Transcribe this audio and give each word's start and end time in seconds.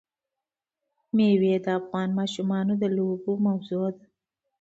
مېوې 1.15 1.53
د 1.65 1.67
افغان 1.79 2.09
ماشومانو 2.19 2.73
د 2.81 2.83
لوبو 2.97 3.31
موضوع 3.47 3.87
ده. 3.95 4.05